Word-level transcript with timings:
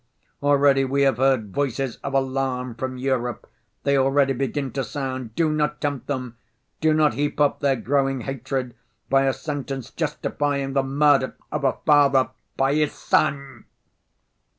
Already 0.41 0.83
we 0.83 1.03
have 1.03 1.17
heard 1.17 1.53
voices 1.53 1.97
of 1.97 2.15
alarm 2.15 2.73
from 2.73 2.97
Europe, 2.97 3.47
they 3.83 3.95
already 3.95 4.33
begin 4.33 4.71
to 4.71 4.83
sound. 4.83 5.35
Do 5.35 5.51
not 5.51 5.79
tempt 5.79 6.07
them! 6.07 6.37
Do 6.79 6.91
not 6.91 7.13
heap 7.13 7.39
up 7.39 7.59
their 7.59 7.75
growing 7.75 8.21
hatred 8.21 8.73
by 9.11 9.25
a 9.27 9.31
sentence 9.33 9.91
justifying 9.91 10.73
the 10.73 10.81
murder 10.81 11.35
of 11.51 11.63
a 11.63 11.73
father 11.85 12.31
by 12.57 12.73
his 12.73 12.93
son!" 12.93 13.65